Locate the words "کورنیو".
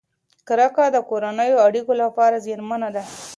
1.09-1.63